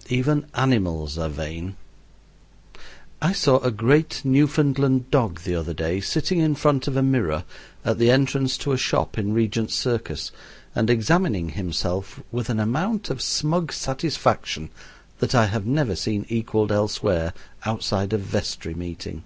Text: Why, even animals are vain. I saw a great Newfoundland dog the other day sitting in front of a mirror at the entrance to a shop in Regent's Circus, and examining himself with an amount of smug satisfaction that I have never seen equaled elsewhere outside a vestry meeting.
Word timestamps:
Why, 0.00 0.04
even 0.16 0.44
animals 0.54 1.16
are 1.16 1.30
vain. 1.30 1.74
I 3.22 3.32
saw 3.32 3.58
a 3.60 3.70
great 3.70 4.20
Newfoundland 4.22 5.10
dog 5.10 5.40
the 5.44 5.54
other 5.54 5.72
day 5.72 6.00
sitting 6.00 6.40
in 6.40 6.56
front 6.56 6.88
of 6.88 6.94
a 6.98 7.02
mirror 7.02 7.44
at 7.86 7.96
the 7.96 8.10
entrance 8.10 8.58
to 8.58 8.72
a 8.72 8.76
shop 8.76 9.16
in 9.16 9.32
Regent's 9.32 9.74
Circus, 9.74 10.30
and 10.74 10.90
examining 10.90 11.48
himself 11.48 12.22
with 12.30 12.50
an 12.50 12.60
amount 12.60 13.08
of 13.08 13.22
smug 13.22 13.72
satisfaction 13.72 14.68
that 15.20 15.34
I 15.34 15.46
have 15.46 15.64
never 15.64 15.96
seen 15.96 16.26
equaled 16.28 16.70
elsewhere 16.70 17.32
outside 17.64 18.12
a 18.12 18.18
vestry 18.18 18.74
meeting. 18.74 19.22